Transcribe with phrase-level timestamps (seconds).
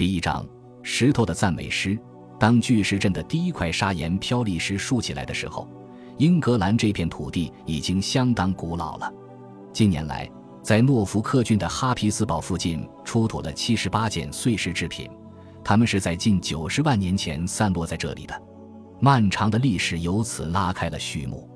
[0.00, 0.48] 第一章：
[0.82, 1.98] 石头的赞美诗。
[2.38, 5.68] 当巨石阵的第一块砂岩飘砾石竖起来的时候，
[6.16, 9.12] 英格兰这片土地已经相当古老了。
[9.74, 10.26] 近年来，
[10.62, 15.06] 在诺福克郡的哈皮斯堡附近出土了七十八件碎石制品，
[15.62, 18.42] 它们是在近九十万年前散落在这里的。
[19.00, 21.46] 漫长的历史由此拉开了序幕。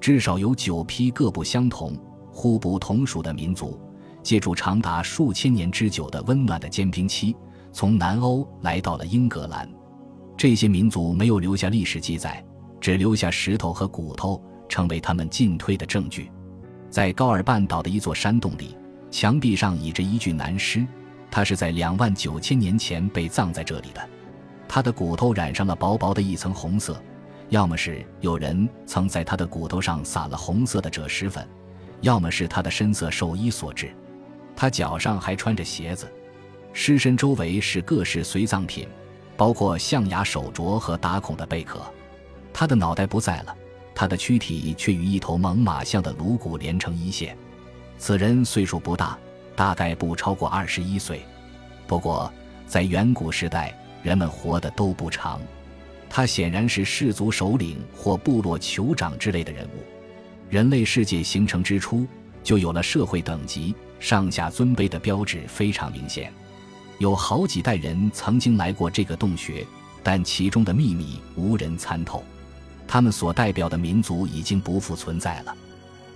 [0.00, 1.94] 至少有九批各不相同、
[2.30, 3.78] 互不同属的民族，
[4.22, 7.36] 借助长达数千年之久的温暖的坚冰期，
[7.72, 9.68] 从南欧来到了英格兰。
[10.36, 12.44] 这些民族没有留下历史记载，
[12.80, 16.30] 只留下石头和骨头，成为他们进退的证据。
[16.90, 18.76] 在高尔半岛的一座山洞里，
[19.10, 20.86] 墙壁上倚着一具男尸，
[21.30, 24.08] 他是在两万九千年前被葬在这里的。
[24.68, 27.00] 他的骨头染上了薄薄的一层红色，
[27.50, 31.46] 要么是有人曾在他的骨头上撒了红色的赭石粉，
[32.00, 33.94] 要么是他的深色寿衣所致。
[34.56, 36.10] 他脚上还穿着鞋子，
[36.72, 38.86] 尸身周围是各式随葬品。
[39.34, 41.80] 包括象牙手镯和打孔的贝壳，
[42.52, 43.56] 他的脑袋不在了，
[43.92, 47.36] 他的躯体却与一头猛犸象的颅骨连成一线。
[47.98, 49.18] 此人岁数不大，
[49.56, 51.22] 大概不超过二十一岁。
[51.88, 52.32] 不过，
[52.66, 55.40] 在远古时代，人们活得都不长。
[56.08, 59.82] 他显然是氏族首领或部落酋长之类的人物。
[60.50, 62.06] 人类世界形成之初，
[62.44, 66.32] 就有了社会等级，上下尊卑的标志非常明显。
[67.02, 69.66] 有好几代人曾经来过这个洞穴，
[70.04, 72.22] 但其中的秘密无人参透。
[72.86, 75.52] 他们所代表的民族已经不复存在了，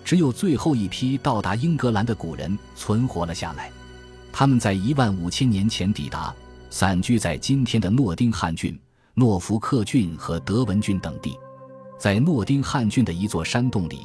[0.05, 3.69] 只有最后一批到达英格兰的古人存活了下来。
[4.33, 6.33] 他们在一万五千年前抵达，
[6.71, 8.79] 散居在今天的诺丁汉郡、
[9.15, 11.37] 诺福克郡和德文郡等地。
[11.99, 14.03] 在诺丁汉郡的一座山洞里，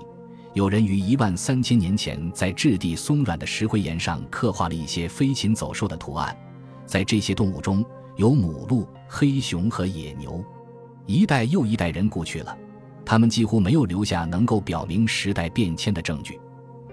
[0.55, 6.35] 有人于一万三千年前在质地松软的石灰岩上刻画了一些飞禽走兽的图案。
[6.85, 10.43] 在这些动物中有母鹿、黑熊和野牛，
[11.05, 12.57] 一代又一代人过去了，
[13.05, 16.39] 他们几乎没有留下能够表明时代变迁的证据。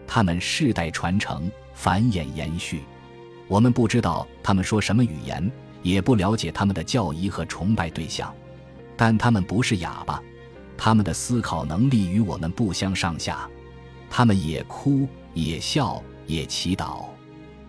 [0.07, 2.83] 他们世代传承、繁衍延续，
[3.47, 5.51] 我们不知道他们说什么语言，
[5.83, 8.35] 也不了解他们的教义和崇拜对象，
[8.97, 10.23] 但他们不是哑巴，
[10.77, 13.49] 他们的思考能力与我们不相上下。
[14.09, 17.05] 他们也哭，也笑，也祈祷。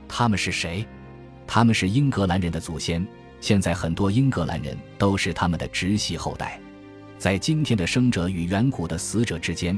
[0.08, 0.88] 他们是谁？
[1.52, 3.04] 他们是英格兰人的祖先，
[3.42, 6.62] 现在很多英格兰人都是他们的直系后代。
[7.18, 9.78] 在今天的生者与远古的死者之间，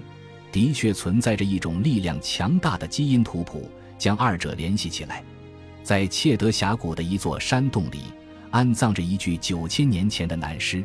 [0.51, 5.23] 的确存在着一种力量强大的基因图谱，将二者联系起来。
[5.81, 8.01] 在切德峡谷的一座山洞里，
[8.49, 10.83] 安葬着一具九千年前的男尸。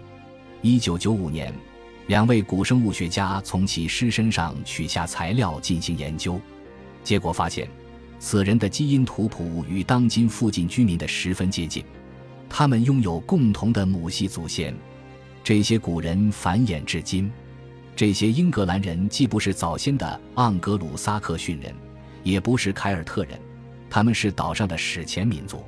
[0.63, 1.53] 一九九五年，
[2.07, 6.41] 两位古生物学家从其尸身上取下材料进行研究，
[7.03, 7.69] 结果发现。
[8.19, 11.85] 此人的基因图谱与当今附近居民的十分接近，
[12.49, 14.75] 他们拥有共同的母系祖先。
[15.45, 17.31] 这些古人繁衍至今。
[17.95, 21.75] 这些英格兰人既不是早先的盎格鲁撒克逊人，
[22.23, 23.41] 也不是凯尔特人，
[23.89, 25.65] 他们是岛上的史前民族。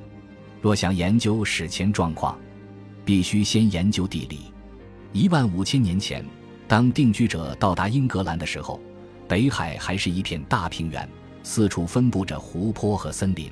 [0.61, 2.37] 若想研究史前状况，
[3.03, 4.53] 必须先研究地理。
[5.11, 6.23] 一万五千年前，
[6.67, 8.79] 当定居者到达英格兰的时候，
[9.27, 11.09] 北海还是一片大平原。
[11.43, 13.49] 四处分布着湖泊和森林，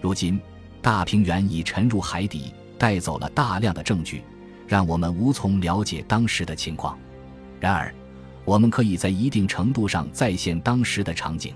[0.00, 0.40] 如今
[0.80, 4.22] 大平原已沉入海底，带走了大量的证据，
[4.66, 6.98] 让我们无从了解当时的情况。
[7.60, 7.92] 然而，
[8.44, 11.54] 我们可以在一定程度上再现当时的场景。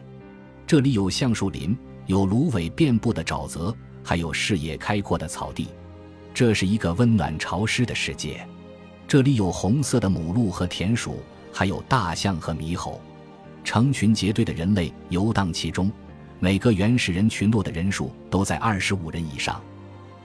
[0.66, 5.68] 这里有橡树林，有芦苇遍布的沼泽，还有视野开阔的草地。
[6.34, 8.46] 这是一个温暖潮湿的世界。
[9.06, 11.20] 这里有红色的母鹿和田鼠，
[11.52, 13.00] 还有大象和猕猴。
[13.64, 15.90] 成群结队的人类游荡其中，
[16.40, 19.62] 每个原始人群落的人数都在二十五人以上。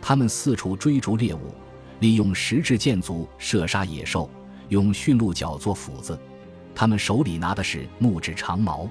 [0.01, 1.53] 他们四处追逐猎物，
[1.99, 4.29] 利用石质箭足射杀野兽，
[4.69, 6.17] 用驯鹿角做斧子。
[6.73, 8.87] 他们手里拿的是木质长矛。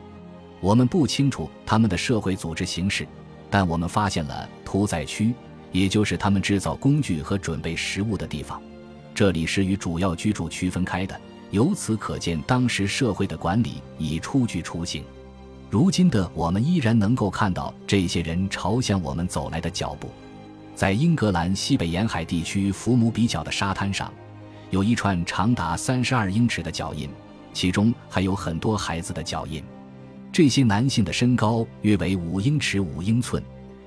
[0.60, 3.06] 我们不清楚他们的社会组织形式，
[3.50, 5.32] 但我们发现了屠宰区，
[5.70, 8.60] 也就是他们制造工具和准备食物的地方。
[9.14, 11.20] 这里是与主要居住区分开的。
[11.50, 15.04] 由此可见，当时社会的管理已初具雏形。
[15.70, 20.10] 如今的我们依然能够看到这些人朝向我们走来的脚步。
[20.74, 24.12] 在英格兰西北沿海地区福姆比角的沙滩上，
[24.70, 27.08] 有一串长达三十二英尺的脚印，
[27.52, 29.62] 其中还有很多孩子的脚印。
[30.30, 33.42] 这些男性的身高约为五英尺五英寸，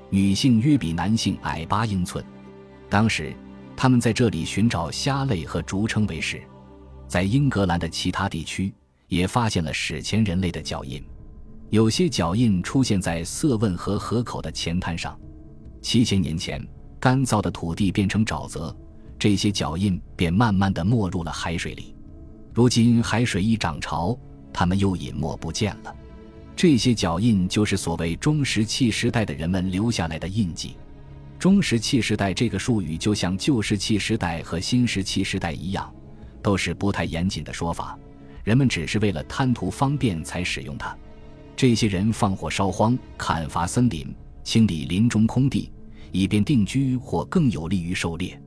[0.09, 2.23] 女性约比男性矮八英寸。
[2.89, 3.31] 当时，
[3.77, 6.41] 他们在这里寻找虾类和竹称为食。
[7.09, 8.71] 在英格兰的其他地区
[9.07, 11.03] 也发现了史前人类的脚印，
[11.71, 15.19] 有些脚印出现在瑟汶河河口的前滩上。
[15.81, 16.63] 七千年前，
[16.99, 18.75] 干燥的土地变成沼泽，
[19.17, 21.95] 这些脚印便慢慢的没入了海水里。
[22.53, 24.15] 如今海水一涨潮，
[24.53, 25.95] 它们又隐没不见了。
[26.55, 30.75] 这些脚印就是所谓中石器时代的人们留下来的印记。
[31.39, 35.91] 中石器时代这个术语，就像旧石器时代和新石器时代一样，
[36.41, 37.97] 都是不太严谨的说法。
[38.43, 40.95] 人们只是为了贪图方便才使用它。
[41.55, 45.71] 这些人放火烧荒、砍伐森林、清理林中空地，
[46.11, 48.41] 以便定居或更有利于狩猎。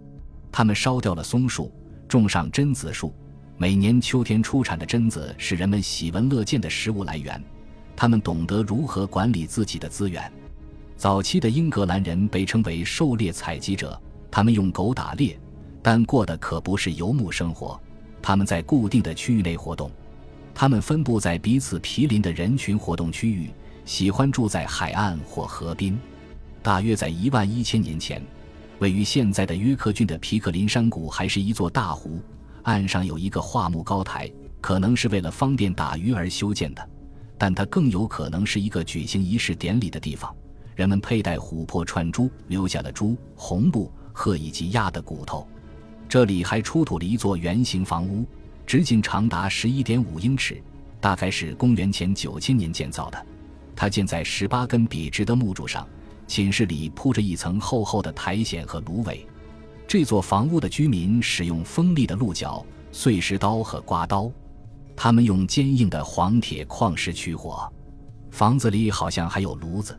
[0.51, 1.71] 他们烧掉了松树，
[2.09, 3.15] 种上榛子树。
[3.59, 7.41] 每年秋天出产的榛子是人们喜闻乐见的食物来源。
[7.95, 10.33] 他们懂得如何管理自己的资源。
[10.97, 14.01] 早期的英格兰人被称为狩猎采集者，
[14.31, 15.39] 他们用狗打猎，
[15.83, 17.79] 但过的可不是游牧生活。
[18.23, 19.91] 他们在固定的区域内活动，
[20.55, 23.51] 他们分布在彼此毗邻的人群活动区域，
[23.85, 25.99] 喜欢住在海岸或河滨。
[26.63, 28.23] 大约在一万一千年前，
[28.79, 32.21] 位于现在的约克郡的皮克林山谷还是一座大湖，
[32.63, 34.31] 岸上有一个桦木高台，
[34.61, 36.89] 可能是为了方便打鱼而修建的。
[37.37, 40.33] 但它更有可能是一个举行仪式典礼的地方。
[40.77, 45.45] 人们佩戴琥珀串珠，留下了猪、红布、鹤以及鸭的骨头。
[46.13, 48.27] 这里还出土了一座圆形房屋，
[48.67, 50.63] 直径长达十一点五英尺，
[51.01, 53.27] 大概是公元前九千年建造的。
[53.75, 55.89] 它建在十八根笔直的木柱上，
[56.27, 59.27] 寝室里铺着一层厚厚的苔藓和芦苇。
[59.89, 64.31] 这座房屋的居民使用锋利的鹿角、碎石刀和刮刀。
[64.95, 67.67] 他们用坚硬的黄铁矿石取火，
[68.31, 69.99] 房子里好像还有炉子。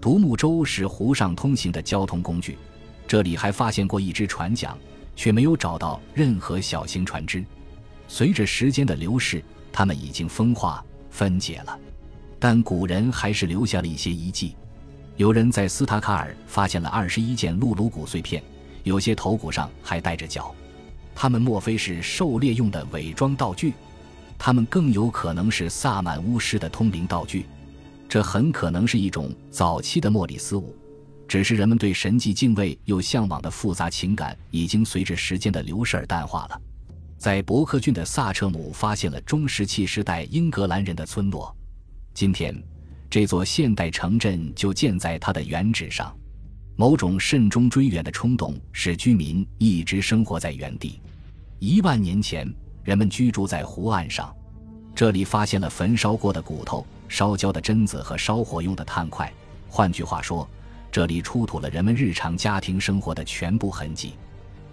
[0.00, 2.58] 独木舟是湖上通行的交通工具，
[3.06, 4.76] 这里还发现过一只船桨，
[5.16, 7.44] 却没有找到任何小型船只。
[8.06, 11.78] 随着时间的流逝，它们已经风化分解了，
[12.38, 14.54] 但古人还是留下了一些遗迹。
[15.16, 18.42] 有人在斯塔卡尔发现了二十一件露颅骨碎片，
[18.82, 20.54] 有些头骨上还带着角，
[21.14, 23.72] 它们莫非是狩猎用的伪装道具？
[24.36, 27.46] 他们更有可能是萨满巫师的通灵道具，
[28.08, 30.76] 这很可能是一种早期的莫里斯舞。
[31.26, 36.60] 只是人们对神迹敬畏又向往的复杂情感，已经随着时间的流逝而淡化了。
[37.18, 41.54] 在伯克郡的萨彻姆发现了中石器时代英格兰人的村落，
[42.12, 42.54] 今天
[43.08, 46.14] 这座现代城镇就建在它的原址上。
[46.76, 51.00] 某种慎终追远的冲动使居民一直生活在原地。
[51.58, 52.52] 一万年前。
[52.84, 54.30] 人们居住在湖岸上，
[54.94, 59.32] 这里发现了焚烧过的骨头、烧焦的榛子和烧火用的炭块。
[59.70, 60.46] 换句话说，
[60.94, 64.12] 这里出土了人们日常家庭生活的全部痕迹。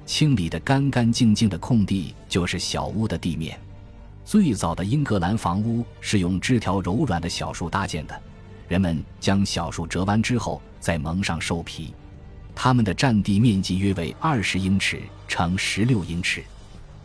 [0.06, 3.60] 清理的干干净净的空地就是小屋的地面。
[4.24, 8.22] 最早的英格兰房屋是用枝条柔软的小树搭建的，
[8.68, 11.92] 人们将小树折弯之后再蒙上兽皮。
[12.54, 16.44] 它们的占地面积约为二十英尺乘十六英尺。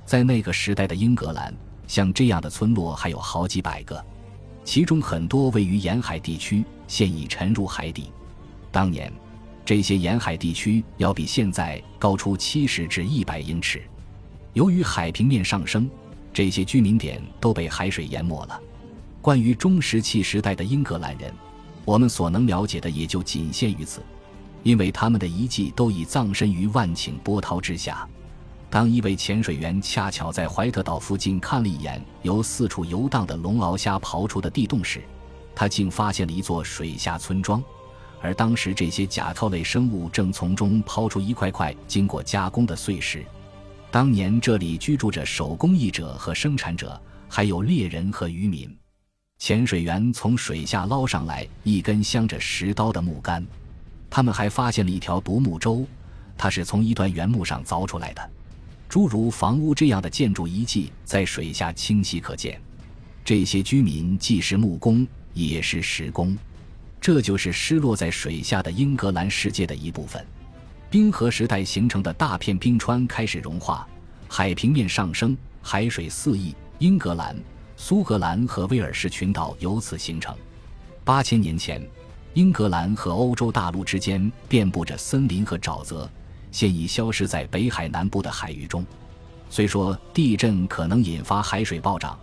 [0.04, 1.54] 在那个时代的英格兰，
[1.88, 4.04] 像这样的村落还有好几百个，
[4.62, 8.10] 其中很多位于沿海地区，现已沉入海底。
[8.76, 9.10] 当年，
[9.64, 13.82] 这些沿海地区要比现在高出七十至一百英尺。
[14.52, 15.88] 由于海平面上升，
[16.30, 18.60] 这些居民点都被海水淹没了。
[19.22, 21.32] 关于中石器时代的英格兰人，
[21.86, 24.02] 我们所能了解的也就仅限于此，
[24.62, 28.06] 因为他们的遗迹都已葬身于万顷波涛之下。
[28.68, 35.02] 当一位潜水员恰巧在怀特岛附近看了一眼由四处游荡的龙螯虾刨出的地洞时，
[35.54, 37.64] 他竟发现了一座水下村庄，
[38.26, 43.24] 而当时这些甲壳类生物正从中抛出一块块经过加工的碎石。
[43.88, 48.76] 当年这里居住着手工艺者和生产者，还有猎人和渔民。
[49.38, 53.46] 潜水员从水下捞上来一根镶着石刀的木杆，
[54.10, 55.86] 他们还发现了一条独木舟，
[56.36, 58.30] 它是从一段原木上凿出来的。
[58.88, 62.60] 诸如房屋这样的建筑遗迹在水下清晰可见，
[63.24, 66.36] 这些居民既是木工也是石工，
[67.06, 70.26] 这就是失落在水下的英格兰世界的一部分。
[70.90, 73.86] 冰河时代形成的大片冰川开始融化，
[74.26, 77.36] 海平面上升，海水四溢，英格兰、
[77.76, 80.34] 苏格兰和威尔士群岛由此形成。
[81.04, 81.80] 八千年前，
[82.34, 86.10] 英格兰和欧洲大陆之间遍布着森林和沼泽。
[86.50, 88.84] 现已消失在北海南部的海域中。
[89.48, 92.18] 虽说地震可能引发海水暴涨，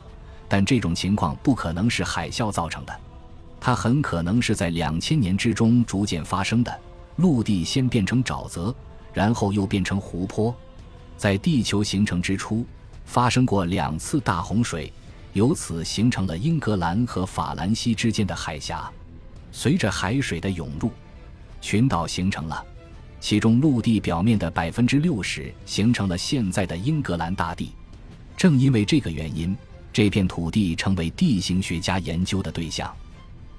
[0.50, 2.94] 但这种情况不可能是海啸造成的，
[3.66, 6.80] 它很可能是在两千年之中逐渐发生的。
[7.16, 8.76] 陆地先变成沼泽，
[9.14, 10.54] 然后又变成湖泊。
[11.16, 12.66] 在地球形成之初，
[13.06, 14.92] 发生过两次大洪水，
[15.32, 18.92] 由此形成了英格兰和法兰西之间的海峡。
[19.54, 20.92] 随着海水的涌入，
[21.62, 22.66] 群岛形成了。
[23.22, 27.72] 其中陆地表面的百分之六十形成了现在的英格兰大地。
[28.36, 29.56] 正因为这个原因，
[29.94, 32.94] 这片土地成为地形学家研究的对象。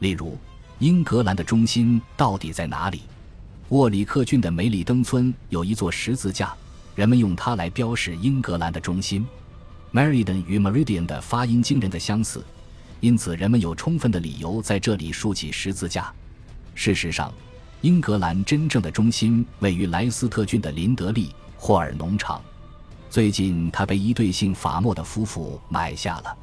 [0.01, 0.37] 例如，
[0.79, 3.03] 英格兰的中心到底在哪里？
[3.71, 6.55] 沃里克郡的梅里登村有一座十字架，
[6.95, 9.27] 人们用它来标示英格兰的中心。
[9.93, 12.45] Meriden 与 Meridian 的发音惊人的相似，
[13.01, 16.13] 因此人们有充分的理由在这里竖起十字架。
[16.75, 17.33] 事实上，
[17.81, 22.43] 英格兰真正的中心位于莱斯特郡的林德利霍尔农场。
[23.09, 26.37] 最近，它被一对姓法莫的夫妇买下了。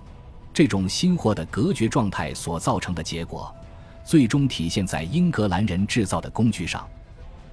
[0.54, 3.54] 这种新货的隔绝状态所造成的结果，
[4.04, 6.88] 最终体现在英格兰人制造的工具上。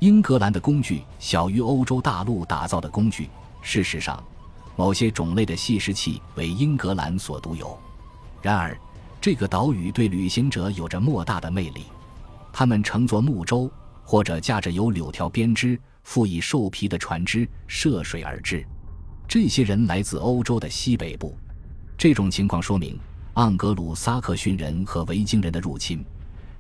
[0.01, 3.29] 英格兰的工具小于欧洲大陆打造的工具。
[3.63, 4.23] 事实上，
[4.77, 7.77] 某些种类的细石器为英格兰所独有。
[8.41, 8.77] 然而，
[9.21, 11.85] 这个岛屿对旅行者有着莫大的魅力。
[12.53, 13.71] 他们乘坐木舟，
[14.05, 18.65] 或者驾着由柳条编织、附以兽皮的船只涉水而至。
[19.27, 21.37] 这些人来自欧洲的西北部。
[21.99, 22.97] 这种情况说明，
[23.35, 26.05] 盎格鲁撒克逊人和维京人的入侵，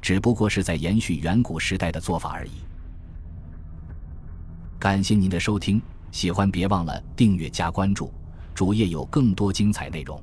[0.03, 2.51] 只不过是在延续远古时代的做法而已。
[4.81, 5.81] 感谢您的收听，
[6.11, 8.13] 喜欢别忘了订阅加关注，
[8.53, 10.21] 主页有更多精彩内容。